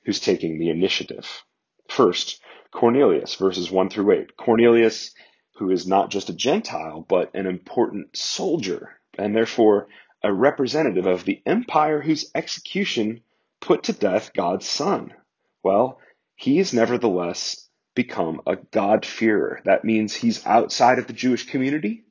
who's 0.04 0.20
taking 0.20 0.58
the 0.58 0.72
initiative. 0.72 1.44
First, 1.88 2.42
Cornelius, 2.72 3.36
verses 3.36 3.70
1 3.70 3.90
through 3.90 4.12
8. 4.14 4.36
Cornelius, 4.36 5.14
who 5.58 5.70
is 5.70 5.86
not 5.86 6.10
just 6.10 6.30
a 6.30 6.34
Gentile, 6.34 7.06
but 7.08 7.36
an 7.36 7.46
important 7.46 8.18
soldier, 8.18 9.00
and 9.16 9.36
therefore 9.36 9.90
a 10.24 10.34
representative 10.34 11.06
of 11.06 11.24
the 11.24 11.40
empire 11.46 12.02
whose 12.02 12.32
execution 12.34 13.22
put 13.60 13.84
to 13.84 13.94
death 13.94 14.34
God's 14.34 14.68
Son. 14.68 15.14
Well, 15.62 16.00
he 16.36 16.58
has 16.58 16.74
nevertheless 16.74 17.70
become 17.94 18.42
a 18.48 18.56
God-fearer. 18.56 19.62
That 19.66 19.86
means 19.86 20.16
he's 20.16 20.44
outside 20.48 20.98
of 20.98 21.06
the 21.06 21.14
Jewish 21.14 21.46
community, 21.46 22.06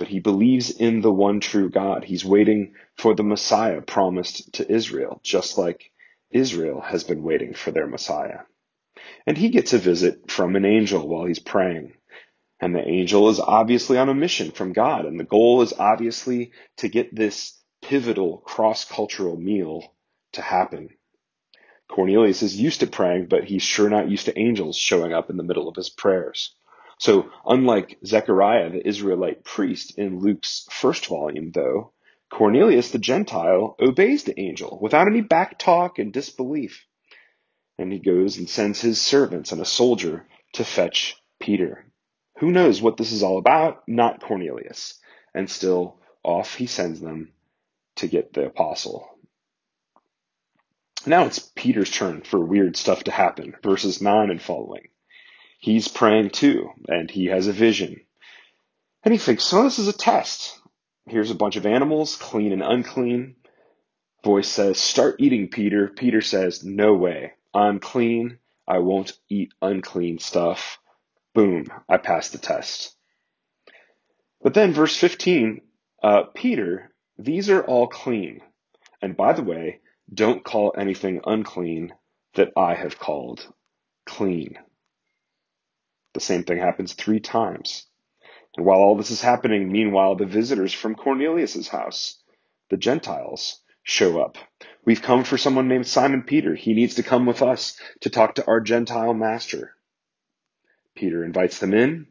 but 0.00 0.08
he 0.08 0.18
believes 0.18 0.70
in 0.70 1.02
the 1.02 1.12
one 1.12 1.40
true 1.40 1.68
God. 1.68 2.04
He's 2.04 2.24
waiting 2.24 2.72
for 2.96 3.14
the 3.14 3.22
Messiah 3.22 3.82
promised 3.82 4.54
to 4.54 4.72
Israel, 4.72 5.20
just 5.22 5.58
like 5.58 5.92
Israel 6.30 6.80
has 6.80 7.04
been 7.04 7.22
waiting 7.22 7.52
for 7.52 7.70
their 7.70 7.86
Messiah. 7.86 8.38
And 9.26 9.36
he 9.36 9.50
gets 9.50 9.74
a 9.74 9.78
visit 9.78 10.30
from 10.30 10.56
an 10.56 10.64
angel 10.64 11.06
while 11.06 11.26
he's 11.26 11.38
praying. 11.38 11.92
And 12.60 12.74
the 12.74 12.80
angel 12.80 13.28
is 13.28 13.40
obviously 13.40 13.98
on 13.98 14.08
a 14.08 14.14
mission 14.14 14.52
from 14.52 14.72
God. 14.72 15.04
And 15.04 15.20
the 15.20 15.24
goal 15.24 15.60
is 15.60 15.74
obviously 15.78 16.52
to 16.78 16.88
get 16.88 17.14
this 17.14 17.60
pivotal 17.82 18.38
cross-cultural 18.38 19.36
meal 19.36 19.94
to 20.32 20.40
happen. 20.40 20.88
Cornelius 21.90 22.42
is 22.42 22.58
used 22.58 22.80
to 22.80 22.86
praying, 22.86 23.26
but 23.26 23.44
he's 23.44 23.62
sure 23.62 23.90
not 23.90 24.08
used 24.08 24.24
to 24.24 24.38
angels 24.38 24.78
showing 24.78 25.12
up 25.12 25.28
in 25.28 25.36
the 25.36 25.42
middle 25.42 25.68
of 25.68 25.76
his 25.76 25.90
prayers. 25.90 26.54
So 27.00 27.30
unlike 27.46 27.98
Zechariah, 28.04 28.68
the 28.68 28.86
Israelite 28.86 29.42
priest 29.42 29.96
in 29.98 30.20
Luke's 30.20 30.66
first 30.70 31.06
volume, 31.06 31.50
though, 31.50 31.94
Cornelius 32.30 32.90
the 32.90 32.98
Gentile 32.98 33.74
obeys 33.80 34.24
the 34.24 34.38
angel 34.38 34.78
without 34.82 35.06
any 35.06 35.22
back 35.22 35.58
talk 35.58 35.98
and 35.98 36.12
disbelief. 36.12 36.84
And 37.78 37.90
he 37.90 38.00
goes 38.00 38.36
and 38.36 38.50
sends 38.50 38.82
his 38.82 39.00
servants 39.00 39.50
and 39.50 39.62
a 39.62 39.64
soldier 39.64 40.26
to 40.52 40.64
fetch 40.64 41.16
Peter. 41.40 41.90
Who 42.38 42.52
knows 42.52 42.82
what 42.82 42.98
this 42.98 43.12
is 43.12 43.22
all 43.22 43.38
about? 43.38 43.82
Not 43.88 44.20
Cornelius. 44.20 45.00
And 45.34 45.50
still 45.50 46.00
off 46.22 46.54
he 46.54 46.66
sends 46.66 47.00
them 47.00 47.32
to 47.96 48.08
get 48.08 48.34
the 48.34 48.44
apostle. 48.44 49.08
Now 51.06 51.24
it's 51.24 51.38
Peter's 51.38 51.90
turn 51.90 52.20
for 52.20 52.44
weird 52.44 52.76
stuff 52.76 53.04
to 53.04 53.10
happen, 53.10 53.54
verses 53.62 54.02
9 54.02 54.30
and 54.30 54.42
following. 54.42 54.88
He's 55.60 55.88
praying 55.88 56.30
too, 56.30 56.70
and 56.88 57.10
he 57.10 57.26
has 57.26 57.46
a 57.46 57.52
vision. 57.52 58.00
And 59.04 59.12
he 59.12 59.18
thinks, 59.18 59.44
so 59.44 59.62
this 59.62 59.78
is 59.78 59.88
a 59.88 59.92
test. 59.92 60.58
Here's 61.06 61.30
a 61.30 61.34
bunch 61.34 61.56
of 61.56 61.66
animals, 61.66 62.16
clean 62.16 62.52
and 62.52 62.62
unclean. 62.62 63.36
Voice 64.24 64.48
says, 64.48 64.78
start 64.78 65.16
eating, 65.18 65.48
Peter. 65.48 65.88
Peter 65.88 66.22
says, 66.22 66.64
no 66.64 66.94
way. 66.94 67.32
I'm 67.54 67.78
clean. 67.78 68.38
I 68.66 68.78
won't 68.78 69.12
eat 69.28 69.52
unclean 69.60 70.18
stuff. 70.18 70.78
Boom. 71.34 71.66
I 71.88 71.98
passed 71.98 72.32
the 72.32 72.38
test. 72.38 72.96
But 74.42 74.54
then 74.54 74.72
verse 74.72 74.96
15, 74.96 75.60
uh, 76.02 76.22
Peter, 76.34 76.90
these 77.18 77.50
are 77.50 77.62
all 77.62 77.86
clean. 77.86 78.40
And 79.02 79.16
by 79.16 79.34
the 79.34 79.42
way, 79.42 79.80
don't 80.12 80.42
call 80.44 80.74
anything 80.76 81.20
unclean 81.26 81.92
that 82.34 82.52
I 82.56 82.74
have 82.74 82.98
called 82.98 83.46
clean. 84.06 84.58
The 86.12 86.20
same 86.20 86.44
thing 86.44 86.58
happens 86.58 86.92
three 86.92 87.20
times. 87.20 87.86
And 88.56 88.66
while 88.66 88.78
all 88.78 88.96
this 88.96 89.10
is 89.10 89.22
happening, 89.22 89.70
meanwhile, 89.70 90.16
the 90.16 90.26
visitors 90.26 90.72
from 90.72 90.96
Cornelius's 90.96 91.68
house, 91.68 92.20
the 92.68 92.76
Gentiles, 92.76 93.60
show 93.82 94.20
up. 94.20 94.36
We've 94.84 95.02
come 95.02 95.24
for 95.24 95.38
someone 95.38 95.68
named 95.68 95.86
Simon 95.86 96.22
Peter. 96.22 96.54
He 96.54 96.74
needs 96.74 96.96
to 96.96 97.02
come 97.02 97.26
with 97.26 97.42
us 97.42 97.78
to 98.00 98.10
talk 98.10 98.34
to 98.34 98.46
our 98.46 98.60
Gentile 98.60 99.14
master. 99.14 99.74
Peter 100.96 101.24
invites 101.24 101.58
them 101.58 101.74
in, 101.74 102.08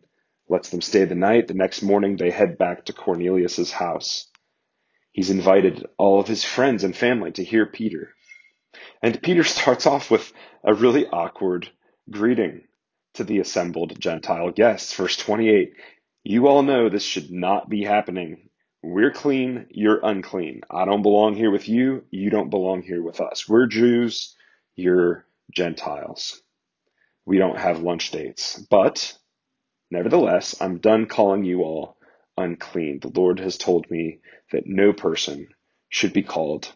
lets 0.47 0.69
them 0.69 0.81
stay 0.81 1.03
the 1.03 1.15
night. 1.15 1.47
The 1.47 1.53
next 1.53 1.81
morning, 1.81 2.15
they 2.15 2.31
head 2.31 2.57
back 2.57 2.85
to 2.85 2.93
Cornelius's 2.93 3.71
house. 3.71 4.27
He's 5.11 5.29
invited 5.29 5.85
all 5.97 6.19
of 6.19 6.27
his 6.27 6.43
friends 6.43 6.83
and 6.83 6.95
family 6.95 7.31
to 7.33 7.43
hear 7.43 7.65
Peter. 7.65 8.13
And 9.01 9.21
Peter 9.21 9.43
starts 9.55 9.85
off 9.85 10.09
with 10.09 10.31
a 10.63 10.73
really 10.73 11.05
awkward 11.05 11.69
greeting 12.09 12.63
to 13.15 13.23
the 13.23 13.39
assembled 13.39 13.99
Gentile 13.99 14.51
guests. 14.51 14.93
Verse 14.93 15.17
28 15.17 15.73
You 16.23 16.47
all 16.47 16.63
know 16.63 16.89
this 16.89 17.03
should 17.03 17.31
not 17.31 17.69
be 17.69 17.83
happening. 17.83 18.49
We're 18.81 19.11
clean, 19.11 19.67
you're 19.71 19.99
unclean. 20.03 20.61
I 20.71 20.85
don't 20.85 21.01
belong 21.01 21.35
here 21.35 21.51
with 21.51 21.67
you, 21.67 22.03
you 22.11 22.29
don't 22.29 22.49
belong 22.49 22.81
here 22.81 23.03
with 23.03 23.19
us. 23.19 23.47
We're 23.47 23.67
Jews, 23.67 24.35
you're 24.75 25.25
Gentiles. 25.53 26.41
We 27.25 27.37
don't 27.37 27.59
have 27.59 27.81
lunch 27.81 28.11
dates. 28.11 28.57
But, 28.69 29.17
nevertheless, 29.91 30.61
I'm 30.61 30.79
done 30.79 31.07
calling 31.07 31.43
you 31.43 31.61
all 31.63 31.97
unclean. 32.37 32.99
The 33.01 33.11
Lord 33.13 33.39
has 33.39 33.57
told 33.57 33.91
me 33.91 34.19
that 34.51 34.65
no 34.65 34.93
person 34.93 35.49
should 35.89 36.13
be 36.13 36.23
called 36.23 36.71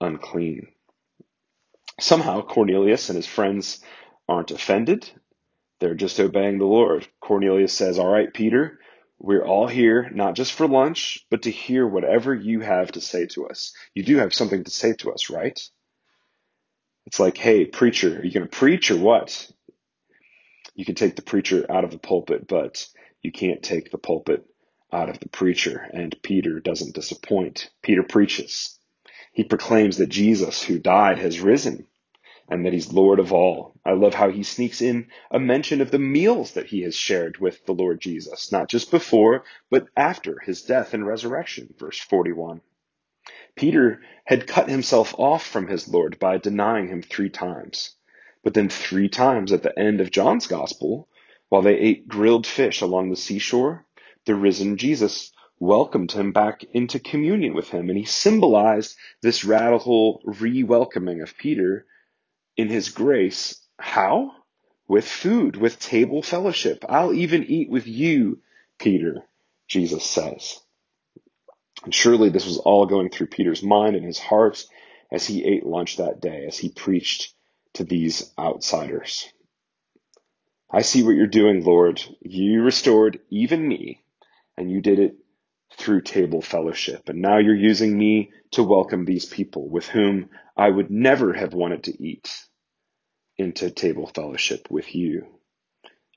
unclean. 0.00 0.68
Somehow 2.00 2.42
Cornelius 2.42 3.08
and 3.08 3.16
his 3.16 3.26
friends 3.26 3.80
aren't 4.28 4.50
offended 4.50 5.08
they're 5.84 5.94
just 5.94 6.18
obeying 6.18 6.56
the 6.56 6.64
Lord. 6.64 7.06
Cornelius 7.20 7.74
says, 7.74 7.98
All 7.98 8.10
right, 8.10 8.32
Peter, 8.32 8.78
we're 9.18 9.44
all 9.44 9.66
here, 9.68 10.08
not 10.14 10.34
just 10.34 10.54
for 10.54 10.66
lunch, 10.66 11.26
but 11.30 11.42
to 11.42 11.50
hear 11.50 11.86
whatever 11.86 12.34
you 12.34 12.60
have 12.60 12.92
to 12.92 13.02
say 13.02 13.26
to 13.26 13.48
us. 13.48 13.74
You 13.94 14.02
do 14.02 14.16
have 14.16 14.32
something 14.32 14.64
to 14.64 14.70
say 14.70 14.94
to 14.94 15.12
us, 15.12 15.28
right? 15.28 15.60
It's 17.04 17.20
like, 17.20 17.36
hey, 17.36 17.66
preacher, 17.66 18.18
are 18.18 18.24
you 18.24 18.32
going 18.32 18.48
to 18.48 18.56
preach 18.56 18.90
or 18.90 18.96
what? 18.96 19.46
You 20.74 20.86
can 20.86 20.94
take 20.94 21.16
the 21.16 21.22
preacher 21.22 21.66
out 21.70 21.84
of 21.84 21.90
the 21.90 21.98
pulpit, 21.98 22.48
but 22.48 22.86
you 23.20 23.30
can't 23.30 23.62
take 23.62 23.90
the 23.90 23.98
pulpit 23.98 24.42
out 24.90 25.10
of 25.10 25.20
the 25.20 25.28
preacher. 25.28 25.86
And 25.92 26.16
Peter 26.22 26.60
doesn't 26.60 26.94
disappoint. 26.94 27.70
Peter 27.82 28.02
preaches. 28.02 28.78
He 29.34 29.44
proclaims 29.44 29.98
that 29.98 30.08
Jesus, 30.08 30.62
who 30.62 30.78
died, 30.78 31.18
has 31.18 31.40
risen 31.40 31.86
and 32.48 32.64
that 32.64 32.72
he's 32.72 32.92
Lord 32.92 33.18
of 33.20 33.32
all. 33.32 33.74
I 33.84 33.92
love 33.92 34.14
how 34.14 34.30
he 34.30 34.42
sneaks 34.42 34.82
in 34.82 35.08
a 35.30 35.38
mention 35.38 35.80
of 35.80 35.90
the 35.90 35.98
meals 35.98 36.52
that 36.52 36.66
he 36.66 36.82
has 36.82 36.94
shared 36.94 37.38
with 37.38 37.64
the 37.64 37.72
Lord 37.72 38.00
Jesus, 38.00 38.52
not 38.52 38.68
just 38.68 38.90
before, 38.90 39.44
but 39.70 39.88
after 39.96 40.38
his 40.40 40.62
death 40.62 40.94
and 40.94 41.06
resurrection. 41.06 41.72
Verse 41.78 41.98
41. 41.98 42.60
Peter 43.56 44.00
had 44.24 44.46
cut 44.46 44.68
himself 44.68 45.14
off 45.16 45.46
from 45.46 45.68
his 45.68 45.88
Lord 45.88 46.18
by 46.18 46.38
denying 46.38 46.88
him 46.88 47.02
three 47.02 47.30
times. 47.30 47.94
But 48.42 48.52
then 48.52 48.68
three 48.68 49.08
times 49.08 49.52
at 49.52 49.62
the 49.62 49.78
end 49.78 50.00
of 50.00 50.10
John's 50.10 50.46
gospel, 50.46 51.08
while 51.48 51.62
they 51.62 51.78
ate 51.78 52.08
grilled 52.08 52.46
fish 52.46 52.80
along 52.80 53.10
the 53.10 53.16
seashore, 53.16 53.86
the 54.26 54.34
risen 54.34 54.76
Jesus 54.76 55.32
welcomed 55.58 56.12
him 56.12 56.32
back 56.32 56.64
into 56.72 56.98
communion 56.98 57.54
with 57.54 57.70
him. 57.70 57.88
And 57.88 57.96
he 57.96 58.04
symbolized 58.04 58.96
this 59.22 59.44
radical 59.44 60.20
re-welcoming 60.24 61.22
of 61.22 61.38
Peter 61.38 61.86
in 62.56 62.68
his 62.68 62.90
grace. 62.90 63.60
How? 63.78 64.32
With 64.86 65.06
food, 65.06 65.56
with 65.56 65.78
table 65.78 66.22
fellowship. 66.22 66.84
I'll 66.88 67.12
even 67.12 67.44
eat 67.44 67.70
with 67.70 67.86
you, 67.86 68.40
Peter, 68.78 69.24
Jesus 69.68 70.04
says. 70.04 70.60
And 71.84 71.94
surely 71.94 72.28
this 72.30 72.46
was 72.46 72.58
all 72.58 72.86
going 72.86 73.10
through 73.10 73.28
Peter's 73.28 73.62
mind 73.62 73.96
and 73.96 74.04
his 74.04 74.18
heart 74.18 74.64
as 75.10 75.26
he 75.26 75.44
ate 75.44 75.66
lunch 75.66 75.96
that 75.96 76.20
day, 76.20 76.44
as 76.46 76.58
he 76.58 76.68
preached 76.70 77.34
to 77.74 77.84
these 77.84 78.32
outsiders. 78.38 79.28
I 80.70 80.82
see 80.82 81.02
what 81.02 81.14
you're 81.14 81.26
doing, 81.26 81.64
Lord. 81.64 82.02
You 82.20 82.62
restored 82.62 83.20
even 83.30 83.66
me, 83.66 84.02
and 84.56 84.70
you 84.70 84.80
did 84.80 84.98
it 84.98 85.16
through 85.76 86.02
table 86.02 86.42
fellowship. 86.42 87.08
And 87.08 87.20
now 87.20 87.38
you're 87.38 87.54
using 87.54 87.96
me 87.96 88.30
to 88.52 88.62
welcome 88.62 89.04
these 89.04 89.24
people 89.24 89.68
with 89.68 89.86
whom 89.88 90.30
I 90.56 90.68
would 90.68 90.90
never 90.90 91.32
have 91.32 91.54
wanted 91.54 91.84
to 91.84 92.02
eat 92.02 92.30
into 93.36 93.70
table 93.70 94.06
fellowship 94.06 94.68
with 94.70 94.94
you. 94.94 95.26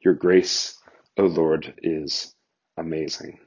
Your 0.04 0.14
grace, 0.14 0.78
O 1.18 1.24
oh 1.24 1.28
Lord, 1.28 1.74
is 1.82 2.34
amazing. 2.78 3.40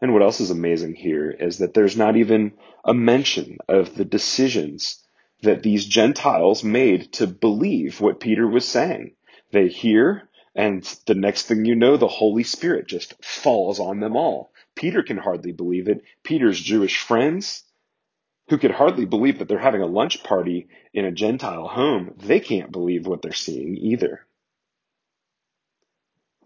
And 0.00 0.12
what 0.12 0.22
else 0.22 0.40
is 0.40 0.50
amazing 0.50 0.94
here 0.94 1.30
is 1.30 1.58
that 1.58 1.74
there's 1.74 1.96
not 1.96 2.16
even 2.16 2.52
a 2.84 2.94
mention 2.94 3.58
of 3.68 3.94
the 3.94 4.04
decisions 4.04 5.02
that 5.42 5.62
these 5.62 5.86
Gentiles 5.86 6.64
made 6.64 7.12
to 7.14 7.26
believe 7.26 8.00
what 8.00 8.20
Peter 8.20 8.46
was 8.46 8.66
saying. 8.66 9.14
They 9.52 9.68
hear, 9.68 10.28
and 10.54 10.82
the 11.06 11.14
next 11.14 11.44
thing 11.44 11.64
you 11.64 11.74
know, 11.74 11.96
the 11.96 12.08
Holy 12.08 12.42
Spirit 12.42 12.86
just 12.86 13.24
falls 13.24 13.78
on 13.78 14.00
them 14.00 14.16
all. 14.16 14.52
Peter 14.74 15.02
can 15.02 15.16
hardly 15.16 15.52
believe 15.52 15.88
it. 15.88 16.02
Peter's 16.22 16.60
Jewish 16.60 16.98
friends, 16.98 17.64
who 18.48 18.58
could 18.58 18.72
hardly 18.72 19.04
believe 19.04 19.38
that 19.38 19.48
they're 19.48 19.58
having 19.58 19.82
a 19.82 19.86
lunch 19.86 20.24
party 20.24 20.68
in 20.92 21.04
a 21.04 21.12
Gentile 21.12 21.68
home, 21.68 22.14
they 22.18 22.40
can't 22.40 22.72
believe 22.72 23.06
what 23.06 23.22
they're 23.22 23.32
seeing 23.32 23.76
either. 23.76 24.26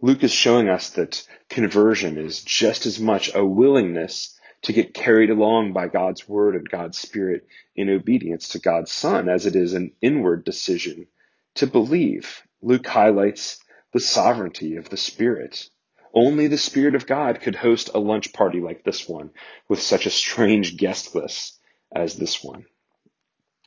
Luke 0.02 0.22
is 0.22 0.32
showing 0.32 0.68
us 0.68 0.90
that 0.90 1.26
conversion 1.48 2.18
is 2.18 2.42
just 2.42 2.84
as 2.84 3.00
much 3.00 3.34
a 3.34 3.44
willingness 3.44 4.38
to 4.62 4.74
get 4.74 4.92
carried 4.92 5.30
along 5.30 5.72
by 5.72 5.88
God's 5.88 6.28
word 6.28 6.56
and 6.56 6.68
God's 6.68 6.98
spirit 6.98 7.46
in 7.74 7.88
obedience 7.88 8.48
to 8.48 8.58
God's 8.58 8.92
son 8.92 9.30
as 9.30 9.46
it 9.46 9.56
is 9.56 9.72
an 9.72 9.92
inward 10.02 10.44
decision 10.44 11.06
to 11.54 11.66
believe. 11.66 12.42
Luke 12.60 12.86
highlights 12.86 13.63
the 13.94 14.00
sovereignty 14.00 14.74
of 14.74 14.90
the 14.90 14.96
spirit. 14.96 15.70
Only 16.12 16.48
the 16.48 16.58
spirit 16.58 16.96
of 16.96 17.06
God 17.06 17.40
could 17.40 17.54
host 17.54 17.90
a 17.94 18.00
lunch 18.00 18.32
party 18.32 18.60
like 18.60 18.82
this 18.82 19.08
one 19.08 19.30
with 19.68 19.80
such 19.80 20.04
a 20.04 20.10
strange 20.10 20.76
guest 20.76 21.14
list 21.14 21.60
as 21.94 22.16
this 22.16 22.42
one. 22.42 22.66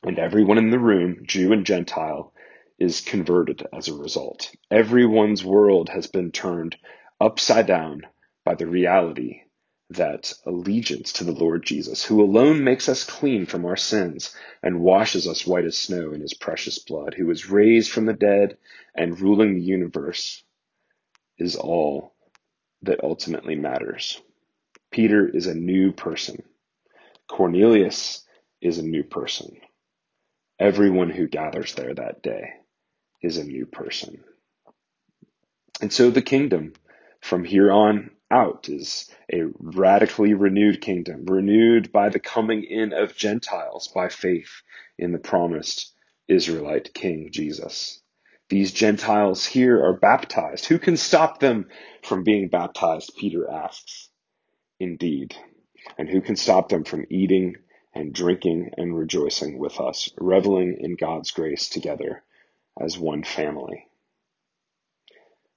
And 0.02 0.18
everyone 0.18 0.58
in 0.58 0.68
the 0.68 0.78
room, 0.78 1.22
Jew 1.26 1.54
and 1.54 1.64
Gentile, 1.64 2.34
is 2.78 3.00
converted 3.00 3.66
as 3.72 3.88
a 3.88 3.94
result. 3.94 4.54
Everyone's 4.70 5.42
world 5.42 5.88
has 5.88 6.06
been 6.06 6.30
turned 6.30 6.76
upside 7.18 7.66
down 7.66 8.02
by 8.44 8.54
the 8.54 8.66
reality 8.66 9.40
that 9.90 10.34
allegiance 10.44 11.14
to 11.14 11.24
the 11.24 11.32
Lord 11.32 11.64
Jesus, 11.64 12.04
who 12.04 12.22
alone 12.22 12.62
makes 12.62 12.88
us 12.88 13.04
clean 13.04 13.46
from 13.46 13.64
our 13.64 13.76
sins 13.76 14.34
and 14.62 14.80
washes 14.80 15.26
us 15.26 15.46
white 15.46 15.64
as 15.64 15.78
snow 15.78 16.12
in 16.12 16.20
his 16.20 16.34
precious 16.34 16.78
blood, 16.78 17.14
who 17.14 17.26
was 17.26 17.48
raised 17.48 17.90
from 17.90 18.04
the 18.04 18.12
dead 18.12 18.58
and 18.94 19.20
ruling 19.20 19.54
the 19.54 19.62
universe, 19.62 20.42
is 21.38 21.56
all 21.56 22.14
that 22.82 23.02
ultimately 23.02 23.54
matters. 23.54 24.20
Peter 24.90 25.28
is 25.28 25.46
a 25.46 25.54
new 25.54 25.92
person. 25.92 26.42
Cornelius 27.28 28.24
is 28.60 28.78
a 28.78 28.82
new 28.82 29.04
person. 29.04 29.56
Everyone 30.58 31.10
who 31.10 31.28
gathers 31.28 31.74
there 31.74 31.94
that 31.94 32.22
day 32.22 32.50
is 33.22 33.38
a 33.38 33.44
new 33.44 33.66
person. 33.66 34.22
And 35.80 35.92
so 35.92 36.10
the 36.10 36.22
kingdom 36.22 36.72
from 37.20 37.44
here 37.44 37.70
on 37.70 38.10
out 38.30 38.68
is 38.68 39.10
a 39.32 39.44
radically 39.58 40.34
renewed 40.34 40.80
kingdom, 40.80 41.24
renewed 41.26 41.92
by 41.92 42.08
the 42.08 42.20
coming 42.20 42.64
in 42.64 42.92
of 42.92 43.16
Gentiles 43.16 43.88
by 43.88 44.08
faith 44.08 44.62
in 44.98 45.12
the 45.12 45.18
promised 45.18 45.94
Israelite 46.28 46.92
King 46.92 47.30
Jesus. 47.30 48.02
These 48.48 48.72
Gentiles 48.72 49.44
here 49.44 49.82
are 49.82 49.98
baptized. 49.98 50.66
Who 50.66 50.78
can 50.78 50.96
stop 50.96 51.40
them 51.40 51.68
from 52.02 52.24
being 52.24 52.48
baptized? 52.48 53.12
Peter 53.16 53.50
asks. 53.50 54.08
Indeed. 54.80 55.36
And 55.96 56.08
who 56.08 56.20
can 56.20 56.36
stop 56.36 56.68
them 56.68 56.84
from 56.84 57.06
eating 57.10 57.56
and 57.94 58.12
drinking 58.12 58.70
and 58.76 58.96
rejoicing 58.96 59.58
with 59.58 59.80
us, 59.80 60.10
reveling 60.18 60.78
in 60.80 60.96
God's 60.96 61.30
grace 61.30 61.68
together 61.68 62.22
as 62.80 62.98
one 62.98 63.22
family. 63.22 63.86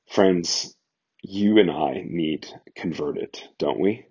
Friends, 0.09 0.75
you 1.21 1.59
and 1.59 1.69
I 1.69 2.03
need 2.07 2.47
converted, 2.75 3.41
don't 3.57 3.79
we? 3.79 4.05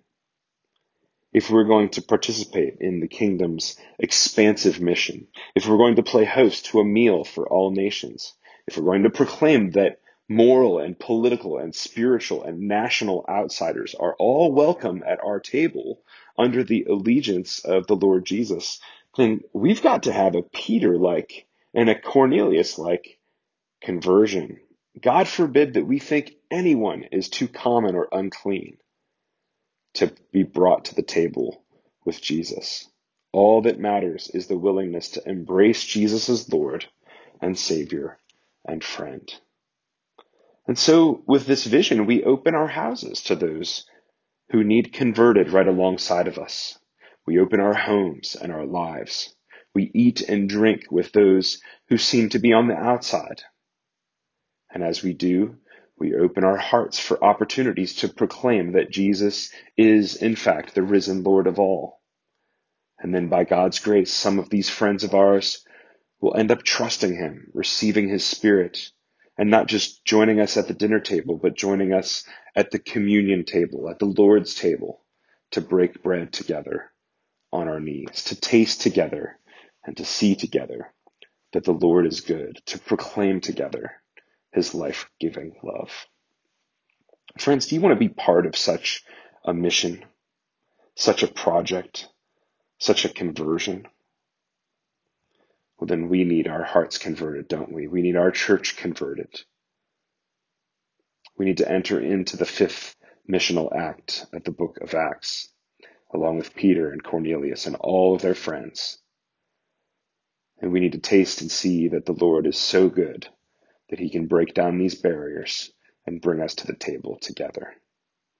If 1.33 1.49
we're 1.49 1.65
going 1.65 1.89
to 1.89 2.01
participate 2.01 2.77
in 2.79 2.99
the 2.99 3.07
kingdom's 3.07 3.77
expansive 3.99 4.81
mission, 4.81 5.27
if 5.55 5.67
we're 5.67 5.77
going 5.77 5.95
to 5.95 6.03
play 6.03 6.25
host 6.25 6.65
to 6.67 6.79
a 6.79 6.85
meal 6.85 7.23
for 7.23 7.47
all 7.47 7.71
nations, 7.71 8.33
if 8.67 8.77
we're 8.77 8.83
going 8.83 9.03
to 9.03 9.09
proclaim 9.09 9.71
that 9.71 9.99
moral 10.27 10.79
and 10.79 10.97
political 10.97 11.57
and 11.57 11.75
spiritual 11.75 12.43
and 12.43 12.67
national 12.67 13.25
outsiders 13.29 13.95
are 13.95 14.15
all 14.17 14.53
welcome 14.53 15.03
at 15.05 15.23
our 15.23 15.39
table 15.39 16.01
under 16.37 16.63
the 16.63 16.85
allegiance 16.89 17.59
of 17.59 17.87
the 17.87 17.95
Lord 17.95 18.25
Jesus, 18.25 18.79
then 19.17 19.41
we've 19.53 19.81
got 19.81 20.03
to 20.03 20.13
have 20.13 20.35
a 20.35 20.43
Peter 20.43 20.97
like 20.97 21.45
and 21.73 21.89
a 21.89 21.99
Cornelius 21.99 22.77
like 22.77 23.19
conversion. 23.81 24.59
God 25.01 25.27
forbid 25.27 25.73
that 25.73 25.85
we 25.85 25.99
think 25.99 26.33
anyone 26.51 27.05
is 27.11 27.29
too 27.29 27.47
common 27.47 27.95
or 27.95 28.09
unclean 28.11 28.77
to 29.95 30.13
be 30.31 30.43
brought 30.43 30.85
to 30.85 30.95
the 30.95 31.01
table 31.01 31.63
with 32.05 32.21
Jesus. 32.21 32.87
All 33.33 33.61
that 33.63 33.79
matters 33.79 34.29
is 34.33 34.47
the 34.47 34.57
willingness 34.57 35.09
to 35.11 35.27
embrace 35.27 35.83
Jesus 35.85 36.29
as 36.29 36.51
Lord 36.51 36.85
and 37.41 37.57
Savior 37.57 38.17
and 38.65 38.83
friend. 38.83 39.33
And 40.67 40.77
so 40.77 41.23
with 41.25 41.45
this 41.45 41.65
vision, 41.65 42.05
we 42.05 42.23
open 42.23 42.55
our 42.55 42.67
houses 42.67 43.21
to 43.23 43.35
those 43.35 43.85
who 44.51 44.63
need 44.63 44.93
converted 44.93 45.51
right 45.51 45.67
alongside 45.67 46.27
of 46.27 46.37
us. 46.37 46.77
We 47.25 47.39
open 47.39 47.59
our 47.59 47.73
homes 47.73 48.35
and 48.39 48.51
our 48.51 48.65
lives. 48.65 49.33
We 49.73 49.89
eat 49.93 50.21
and 50.21 50.49
drink 50.49 50.83
with 50.91 51.11
those 51.13 51.61
who 51.87 51.97
seem 51.97 52.29
to 52.29 52.39
be 52.39 52.51
on 52.51 52.67
the 52.67 52.75
outside. 52.75 53.41
And 54.73 54.83
as 54.83 55.01
we 55.01 55.13
do, 55.13 55.57
we 56.01 56.15
open 56.15 56.43
our 56.43 56.57
hearts 56.57 56.97
for 56.97 57.23
opportunities 57.23 57.93
to 57.97 58.09
proclaim 58.09 58.71
that 58.71 58.89
Jesus 58.89 59.51
is, 59.77 60.15
in 60.15 60.35
fact, 60.35 60.73
the 60.73 60.81
risen 60.81 61.21
Lord 61.21 61.45
of 61.45 61.59
all. 61.59 62.01
And 62.97 63.13
then 63.13 63.27
by 63.27 63.43
God's 63.43 63.77
grace, 63.77 64.11
some 64.11 64.39
of 64.39 64.49
these 64.49 64.67
friends 64.67 65.03
of 65.03 65.13
ours 65.13 65.63
will 66.19 66.35
end 66.35 66.49
up 66.49 66.63
trusting 66.63 67.13
Him, 67.13 67.51
receiving 67.53 68.09
His 68.09 68.25
Spirit, 68.25 68.89
and 69.37 69.51
not 69.51 69.67
just 69.67 70.03
joining 70.03 70.39
us 70.39 70.57
at 70.57 70.67
the 70.67 70.73
dinner 70.73 70.99
table, 70.99 71.37
but 71.37 71.55
joining 71.55 71.93
us 71.93 72.23
at 72.55 72.71
the 72.71 72.79
communion 72.79 73.45
table, 73.45 73.87
at 73.87 73.99
the 73.99 74.05
Lord's 74.05 74.55
table, 74.55 75.03
to 75.51 75.61
break 75.61 76.01
bread 76.01 76.33
together 76.33 76.89
on 77.53 77.67
our 77.67 77.79
knees, 77.79 78.23
to 78.23 78.41
taste 78.41 78.81
together 78.81 79.37
and 79.85 79.95
to 79.97 80.05
see 80.05 80.33
together 80.33 80.95
that 81.53 81.63
the 81.63 81.73
Lord 81.73 82.07
is 82.07 82.21
good, 82.21 82.59
to 82.65 82.79
proclaim 82.79 83.39
together 83.39 84.00
his 84.51 84.73
life 84.73 85.09
giving 85.19 85.55
love. 85.63 85.91
Friends, 87.39 87.67
do 87.67 87.75
you 87.75 87.81
want 87.81 87.93
to 87.93 87.99
be 87.99 88.09
part 88.09 88.45
of 88.45 88.57
such 88.57 89.03
a 89.45 89.53
mission, 89.53 90.03
such 90.95 91.23
a 91.23 91.27
project, 91.27 92.07
such 92.77 93.05
a 93.05 93.09
conversion? 93.09 93.87
Well, 95.79 95.87
then 95.87 96.09
we 96.09 96.25
need 96.25 96.47
our 96.47 96.63
hearts 96.63 96.97
converted, 96.97 97.47
don't 97.47 97.71
we? 97.71 97.87
We 97.87 98.01
need 98.01 98.17
our 98.17 98.31
church 98.31 98.75
converted. 98.75 99.41
We 101.37 101.45
need 101.45 101.57
to 101.57 101.71
enter 101.71 101.99
into 101.99 102.37
the 102.37 102.45
fifth 102.45 102.95
missional 103.27 103.73
act 103.75 104.25
of 104.33 104.43
the 104.43 104.51
book 104.51 104.79
of 104.81 104.93
Acts, 104.93 105.49
along 106.13 106.37
with 106.37 106.53
Peter 106.53 106.91
and 106.91 107.01
Cornelius 107.01 107.65
and 107.65 107.77
all 107.77 108.13
of 108.13 108.21
their 108.21 108.35
friends. 108.35 108.99
And 110.59 110.71
we 110.71 110.81
need 110.81 110.91
to 110.91 110.99
taste 110.99 111.41
and 111.41 111.49
see 111.49 111.87
that 111.87 112.05
the 112.05 112.13
Lord 112.13 112.45
is 112.45 112.57
so 112.57 112.89
good 112.89 113.27
that 113.91 113.99
he 113.99 114.09
can 114.09 114.25
break 114.25 114.55
down 114.55 114.79
these 114.79 114.95
barriers 114.95 115.71
and 116.07 116.21
bring 116.21 116.41
us 116.41 116.55
to 116.55 116.67
the 116.67 116.75
table 116.75 117.19
together. 117.21 117.75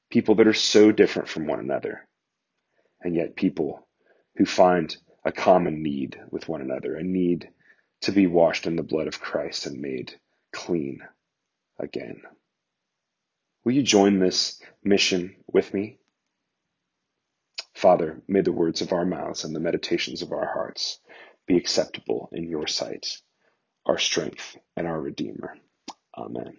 People 0.10 0.36
that 0.36 0.48
are 0.48 0.54
so 0.54 0.92
different 0.92 1.30
from 1.30 1.46
one 1.46 1.60
another, 1.60 2.08
and 3.02 3.16
yet 3.16 3.36
people 3.36 3.88
who 4.38 4.46
find 4.46 4.98
a 5.24 5.32
common 5.32 5.84
need 5.84 6.20
with 6.32 6.50
one 6.50 6.62
another, 6.62 6.96
a 6.96 7.04
need 7.04 7.50
to 8.02 8.12
be 8.12 8.26
washed 8.28 8.66
in 8.66 8.76
the 8.76 8.84
blood 8.84 9.08
of 9.08 9.22
Christ 9.22 9.68
and 9.68 9.80
made 9.80 10.16
clean 10.52 11.02
again. 11.80 12.24
Will 13.64 13.74
you 13.74 13.84
join 13.84 14.20
this 14.20 14.60
mission 14.84 15.36
with 15.48 15.74
me? 15.74 16.00
Father, 17.76 18.22
may 18.28 18.42
the 18.42 18.52
words 18.52 18.82
of 18.82 18.94
our 18.94 19.06
mouths 19.06 19.44
and 19.44 19.56
the 19.56 19.60
meditations 19.60 20.22
of 20.22 20.32
our 20.32 20.46
hearts 20.46 21.00
be 21.46 21.58
acceptable 21.58 22.30
in 22.32 22.48
your 22.48 22.68
sight, 22.68 23.18
our 23.86 23.98
strength 23.98 24.58
and 24.78 24.88
our 24.88 25.00
Redeemer. 25.00 25.58
Amen. 26.18 26.58